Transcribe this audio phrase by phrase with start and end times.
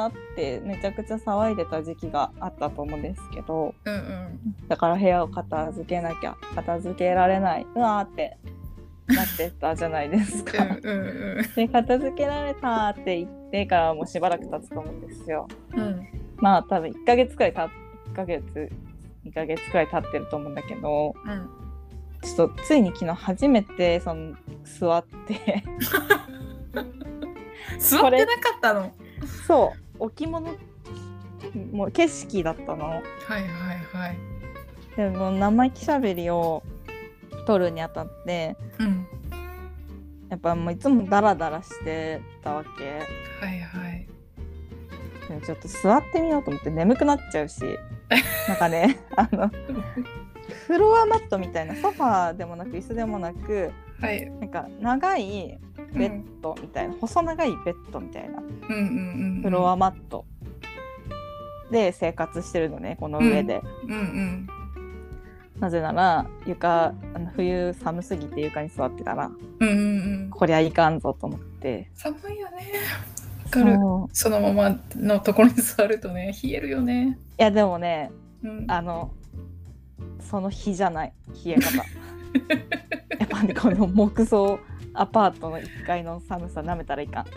[0.00, 4.40] だってめちゃくちゃ騒いでた時期があったと思うんですけどうんうん。
[4.68, 8.38] だから部屋を片付けなきゃ片付けられないうわーって
[9.08, 10.64] なってたじゃないですか。
[10.64, 15.48] うんうんで片付けられたって言ってからもうしばらく経つと思うんですよ。
[15.74, 16.06] うん。
[16.36, 17.70] まあ多分1ヶ月くらいた1
[18.14, 18.70] ヶ月
[19.26, 21.50] 2ヶ月くらい経ってると思うんだけどうん。
[22.22, 25.64] ちょっとついに昨日初めてその座って。
[27.78, 28.92] 座ってなかったの？
[29.46, 30.56] そう置物
[31.72, 32.86] もう景色だったの。
[32.86, 33.46] はいはい
[33.92, 34.18] はい。
[34.96, 36.62] でも生意気しゃべりを
[37.46, 39.06] 取るにあたってうん。
[40.28, 43.44] やっぱもういつもダラダラしてたわけ。
[43.44, 44.06] はいはい。
[45.28, 47.62] でもちょっと座ってみようと思って眠くなっちゃうし。
[48.48, 49.48] なんかねあの
[50.66, 53.70] フロアマットみたいなソファーでもなく椅子でもなく
[54.00, 54.30] はい。
[54.30, 55.58] なんか長い
[55.94, 60.24] ベッドみたいな、細長いベッドみたいなうんうんうんフロアマット。
[61.70, 64.48] で生活してるのねこの上で、うんうん
[65.60, 70.30] なぜなら床あの冬寒すぎて床に座ってたらうんうんうん。
[70.30, 71.90] こりゃいかんぞと思って。
[71.94, 72.72] 寒いよね。
[73.44, 73.76] わかる。
[74.14, 77.18] そのままのところに座るとね冷えるよね。
[77.38, 78.10] いやでもね
[78.42, 78.64] うん。
[78.68, 79.12] あの
[80.30, 81.12] その日じゃない
[81.44, 81.76] 冷え方。
[83.20, 84.58] やっぱねこの木造
[84.94, 87.26] アパートの1階の寒さなめたらいかん。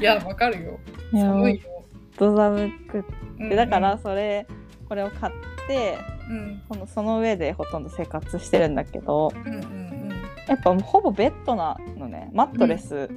[0.00, 0.78] いやわかるよ。
[1.12, 1.84] 寒いよ。
[2.18, 3.04] ど寒くっ
[3.40, 4.46] うんてだからそれ
[4.88, 5.32] これを買っ
[5.66, 5.98] て
[6.28, 6.62] うん。
[6.68, 10.10] このその上でほとんど生活してるんだけどうんうん
[10.48, 12.30] やっぱほぼベッドなのね。
[12.32, 13.08] マットレスうん。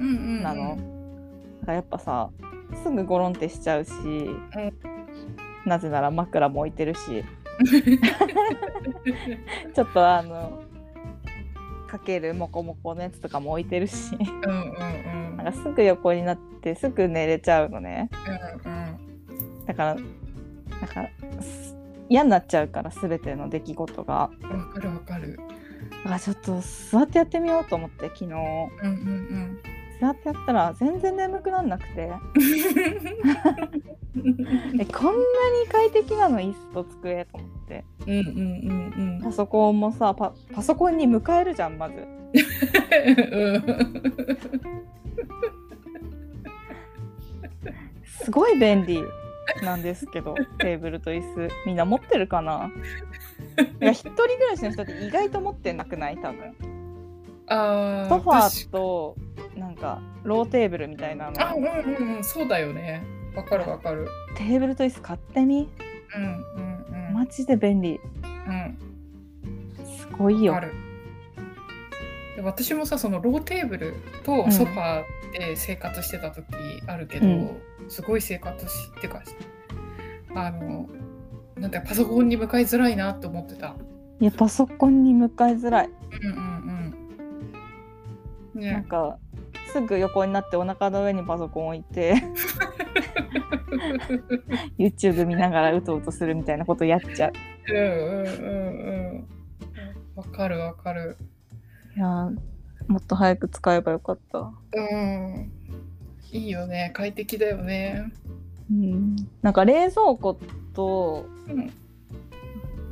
[0.00, 0.10] うんう
[0.40, 0.82] んなの、だか
[1.68, 2.30] らやっぱさ
[2.82, 3.92] すぐゴロンってしちゃうし、
[5.64, 7.24] なぜなら枕も置いてるし
[9.74, 10.62] ちょっとあの
[11.86, 14.16] かけるモコモコのやつとかも置いてるし。
[14.18, 15.36] うんうんうん。
[15.36, 18.10] なんかすぐ横になってすぐ寝れちゃうのね。
[18.64, 18.98] うん
[19.66, 20.08] だからなんか
[21.40, 21.74] す
[22.08, 24.30] 嫌になっちゃうから全ての出来事が。
[24.42, 25.36] うんわかるわかる。
[25.36, 25.42] だ
[26.04, 28.24] からちょっと座ってやってみようと思って昨日。
[28.24, 29.58] うんうん
[30.06, 32.10] 座ってやったら全然眠くなんなくて。
[34.16, 37.84] う んえこんなに快適なの椅子と机と思って。
[38.06, 41.94] うんうんうんパソコンもさパパソコンに迎えるじゃんまず。
[48.04, 49.02] すごい便利
[49.62, 51.48] なんですけどテーブルと椅子。
[51.66, 52.70] みんな持ってるかな？
[53.80, 56.16] いや一人暮らしの人って意外と持ってなくない？
[56.18, 56.54] 多分。
[58.08, 59.16] ソファ私ーと
[59.84, 61.40] かローテーブルみたいなの。
[61.40, 63.04] あうんうんうんそうだよね。
[63.36, 64.08] わかるわかる。
[64.36, 65.68] テーブルと椅子買ってみ？
[66.16, 67.14] うんうんうん。
[67.14, 68.00] マジで便利。
[68.22, 68.78] うん。
[69.98, 70.54] すごいよ。
[70.54, 70.72] わかる。
[72.36, 76.46] で私もさそのローテーブルとソファーで生活してた時
[76.86, 77.60] あるけど、うん。
[77.88, 79.22] すごい生活しってか
[80.34, 80.88] あの
[81.56, 83.76] なんてパソコンに向かいづらいなって思ってた。
[84.20, 85.90] いやパソコンに向かいづらい。
[86.22, 86.94] うんうん
[88.54, 88.60] うん。
[88.60, 88.72] ね。
[88.72, 89.18] なんか
[89.74, 92.14] すぐ横になってお腹の上にパソコン置いて
[94.78, 97.32] YouTube 見ながらうとうとするみたいなことやっちゃう。
[97.68, 97.86] うんうんう
[98.22, 98.26] ん
[99.16, 99.26] うん。
[100.14, 101.16] わかるわかる。
[101.96, 102.36] いやー
[102.86, 104.38] もっと早く使えばよかった。
[104.38, 104.52] う
[104.96, 105.50] ん。
[106.30, 106.92] いいよね。
[106.94, 108.12] 快適だよね。
[108.70, 109.16] うん。
[109.42, 110.38] なんか冷蔵庫
[110.72, 111.68] とうん。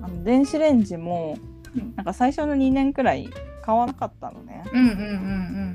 [0.03, 1.39] あの電子レンジも
[1.77, 1.95] うん。
[1.95, 3.31] なんか最初の2年くらい
[3.65, 4.65] 買わなかったのね。
[4.73, 5.72] うんうんうんいや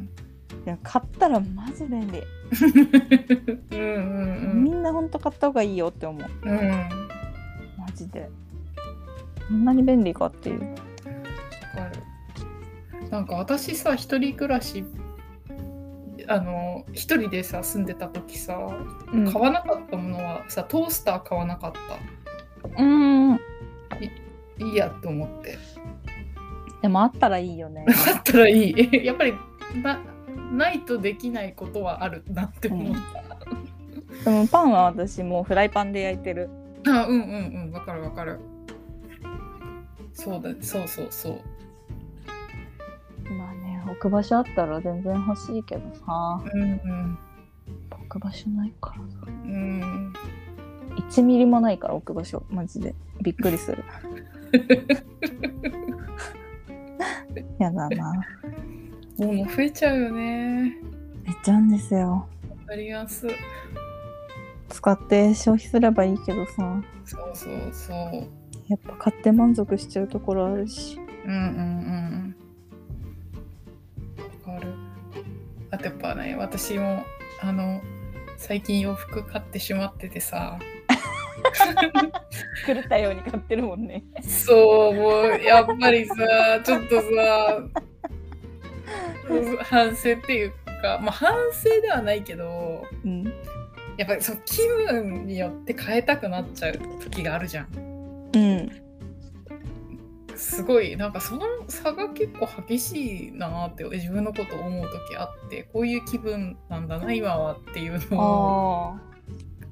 [0.83, 2.21] 買ったらマジ便利、
[3.71, 4.63] うんうんうん。
[4.63, 6.29] みんなほんと買った方がいいよって思う。
[6.43, 6.57] うん。
[6.57, 6.89] うん
[7.77, 8.29] マジで。
[9.47, 10.61] こんなに便利かっていう。
[10.61, 11.89] わか
[13.01, 13.09] る。
[13.09, 14.83] なんか私さ一人暮らし
[16.27, 18.57] あの一人でさ住んでた時さ
[19.13, 19.31] うん。
[19.31, 21.73] 買わなかったものはさトースター買わなかっ
[22.77, 23.37] うん
[23.89, 24.11] たい
[24.71, 25.57] いやって思って。
[26.81, 27.85] でもあったらいいよね。
[28.13, 29.05] あったらいい。
[29.05, 29.33] やっぱり
[29.81, 29.99] な
[30.51, 33.37] ないとできないことはあるなって思った、
[34.23, 36.49] でもパンは私もうフライパンで焼いてる。
[36.87, 37.71] あうんうんうん。
[37.71, 38.39] わかるわかる。
[40.13, 41.41] そうだそうそうそう。
[43.33, 46.41] まあね置く場所あったら全然欲しいけどさ。
[46.53, 47.17] うんうん。
[47.91, 49.17] 置く場所ないからさ。
[49.27, 50.13] うん。
[50.95, 52.43] 1ミリもないから置く場所。
[52.49, 52.95] マジで。
[53.21, 53.83] びっくりする。
[57.59, 58.13] やだな
[59.17, 60.77] もう増えちゃうよね。
[61.25, 62.27] めっちゃうんですよ。
[62.69, 63.27] あります
[64.69, 66.81] 使って消費すればいいけどさ。
[67.03, 68.27] そうそうそう。
[68.67, 70.99] やっぱ買って満足しちゃうところあるし。
[71.25, 72.35] うんうん
[74.45, 74.53] うん。
[74.53, 74.73] わかる。
[75.71, 77.03] あとやっぱね私も
[77.41, 77.81] あの
[78.37, 80.59] 最近洋服買ってしまっててさ。
[82.65, 84.03] 狂ったように買ってるもんね。
[84.21, 86.15] そうもうやっぱりさ
[86.63, 87.86] ちょっとさ
[89.63, 93.23] 反省っていうかまあ反省ではないけどうん。
[93.97, 97.67] やっぱりその気分によって変えたくなっちゃう時があるじゃん。
[98.33, 98.71] うん。
[100.35, 109.01] すごいなんかその差が結構激しいなって自分のことを思う時あってこういう気分なんだな今はっていうのをあ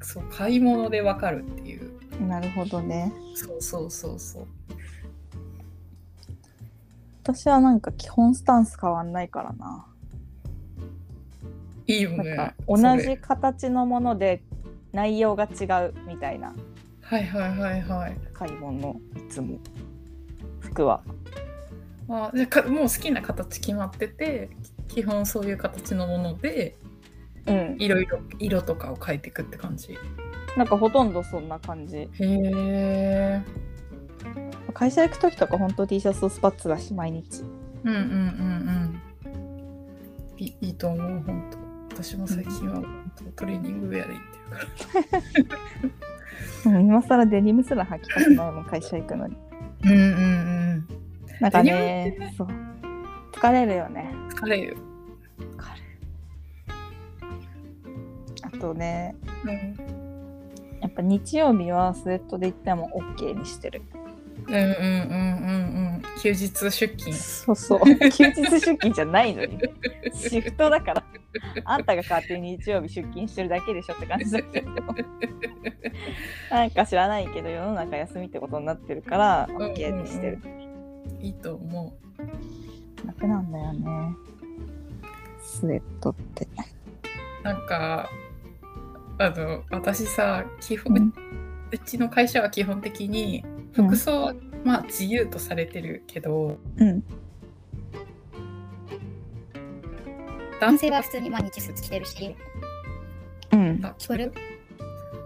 [0.01, 3.13] そう買い物でわかるっていうあ、なるほどね。
[3.35, 4.47] そうそうそうそう
[7.25, 9.87] 私はなんか基本スタンス変わんないからな。
[11.87, 14.43] いいよねなんか同じ形のもので
[14.91, 16.55] 内容が違うみたいな
[17.01, 19.57] はいはいはいはい買い物いつも
[20.59, 21.01] 服は。
[22.09, 24.49] あじゃあかもう好きな形決まってて
[24.87, 26.75] 基本そういう形のもので
[27.47, 27.75] うん。
[27.79, 29.97] いろいろ色とかを変えていくって感じへ
[30.55, 32.07] なんかほとんどそんな感じ。
[32.19, 33.41] え
[34.75, 37.43] 会社行く時とか本当 T シャツとスパッツだし毎日。
[37.85, 39.01] うんうんうんうん
[40.37, 41.49] いいいと思う本
[41.89, 45.57] 当私も最近は本当トレーニングウェアで行ってるか
[46.65, 49.37] らも う今更デニムすら履きたくないもん会社行くのに。
[49.85, 50.87] うんうんうん
[51.39, 51.71] なんかね
[52.19, 52.47] ねそう
[53.31, 54.13] 疲れるよね。
[54.29, 54.77] 疲れる
[55.39, 55.85] 疲れる。
[58.41, 59.75] あとねうん
[60.81, 63.81] やっぱ日曜日はスウェットで行っても OK にしてる。
[64.47, 67.79] うんうんうんうんうん休日出勤そうそう。
[68.11, 69.59] 休日出勤じゃないのに。
[70.13, 71.03] シフトだから。
[71.65, 74.71] あんたが勝手に日曜日出勤してるだけでしょって感じだけど。
[76.51, 80.39] なんか知らないけど世の中休みってことになってるから OK にしてる。
[81.19, 84.15] いいと思う楽なんだよね。
[85.41, 86.47] スウェットって。
[87.43, 88.09] なんか
[89.17, 91.13] あの私さ基本、う
[91.71, 93.45] うちの会社は基本的に
[93.75, 94.33] 服装は、
[94.63, 97.03] まあ自由とされてるけどうん。
[100.61, 102.35] 男性は普通に毎日スーツ着てるし、
[103.51, 103.81] うん。
[103.97, 104.33] 聞こえる？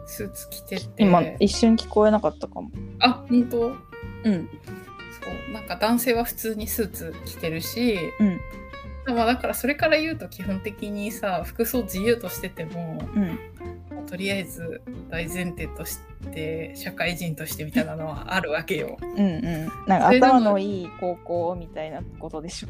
[0.08, 2.72] スーツ着てて今一瞬聞こえなかったかも。
[3.00, 3.68] あ本当？
[3.68, 3.76] うん。
[3.76, 8.40] そうなんか男性は普通にスーツ着てるし、うん
[9.16, 13.38] まあだからそれから言うと基本的にさ服装自由としててもうん。
[14.08, 16.09] とりあえず大前提として
[16.76, 18.98] 社会人としてみたいなのはあるわけよ。
[19.02, 19.66] うんうん。
[19.88, 22.70] なんか頭のいい高校みたいなことでしょ。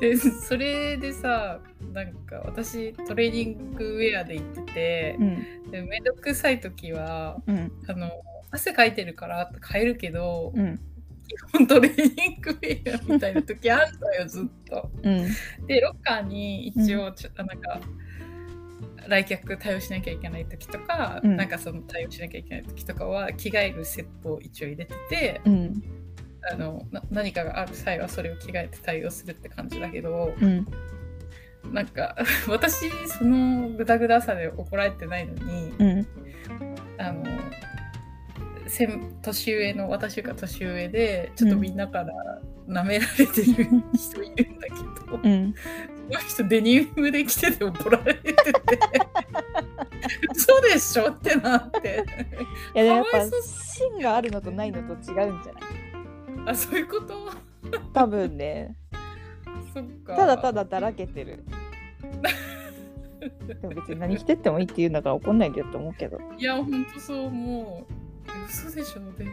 [0.00, 1.60] でそれでさ
[1.92, 5.70] なんか私トレーニングウェアで行っててうん。
[5.70, 7.72] でめんどくさい時はうん。
[7.86, 8.10] あの
[8.50, 10.78] 汗かいてるから変えるけど、うん。
[11.26, 14.90] 基本トレーニングウェアみたいな時あんのよずっと。
[15.02, 15.26] うん。
[15.66, 17.80] でロッカーに一応ちょ、なんか
[19.08, 25.82] 来客対応しなきゃいけない時とか、うんなんかその対応しなきゃいけない時とかは着替えるセットを一応入れててうん。
[26.50, 30.66] あのな何かがある際はそれを着替えて対応するって感じだけどうん。
[31.72, 32.16] なんか
[32.48, 36.06] 私そのグダグダさで怒られてないのにうん。
[36.98, 37.24] あの
[38.66, 38.88] 先
[39.20, 43.54] 年上の私が年上でちょっとみんなから舐められてる
[43.94, 44.74] 人いるんだけ
[45.10, 45.54] ど、うん。
[46.12, 48.36] その人デニムで着てて怒られてて。
[50.34, 52.04] 嘘でしょってなって。
[52.74, 55.62] いやでもやっぱ芯があるのとないのと違うんじゃない？
[56.46, 57.14] あそういうこと？
[57.94, 58.76] 多分ね。
[59.72, 60.16] そっか。
[60.16, 61.44] ただただだらけてる。
[63.46, 66.18] でも別に何着てってもいいって言うんだから怒んないでよって思うけど。
[66.36, 67.92] いやほんとそう思う。
[67.92, 68.01] え
[68.48, 69.28] 嘘でしょでい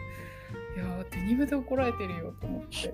[0.78, 2.90] やデニムで怒られてるよと思って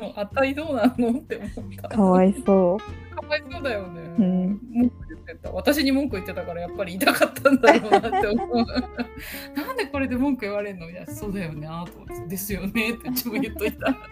[0.00, 2.78] もうあたいどうなのって思ったかわいそ
[3.14, 4.00] かわいそうだよね。
[4.18, 5.50] うん文句言ってた。
[5.52, 8.66] 私に文句言ってたからやっぱり痛かったんだろうなって思う。
[9.56, 10.90] なんでこれで文句言われるの？
[10.90, 11.66] いや、そうだよね。
[11.66, 13.90] あと思ってですよねって自分言っといた。
[13.90, 13.94] う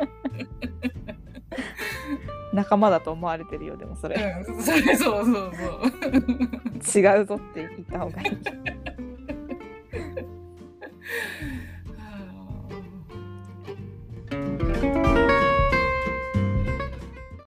[2.55, 4.15] 仲間だと思われてるよでもそれ
[4.47, 5.61] うん、それそうそうそ
[7.01, 7.03] う。
[7.05, 8.29] 違うぞって言った方がいい